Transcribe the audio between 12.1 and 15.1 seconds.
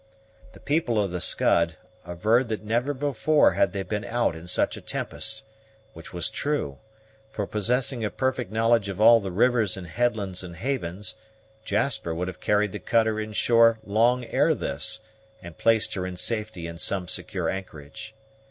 would have carried the cutter in shore long ere this,